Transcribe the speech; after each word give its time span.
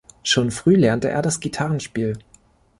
Schon 0.23 0.49
früh 0.49 0.73
lernte 0.77 1.09
er 1.11 1.21
das 1.21 1.39
Gitarrenspiel. 1.41 2.17